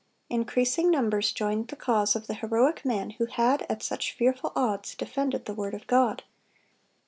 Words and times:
Increasing 0.31 0.89
numbers 0.89 1.31
joined 1.31 1.67
the 1.67 1.75
cause 1.75 2.15
of 2.15 2.25
the 2.25 2.33
heroic 2.33 2.83
man 2.83 3.11
who 3.11 3.27
had, 3.27 3.67
at 3.69 3.83
such 3.83 4.13
fearful 4.13 4.51
odds, 4.55 4.95
defended 4.95 5.45
the 5.45 5.53
word 5.53 5.75
of 5.75 5.85
God. 5.85 6.23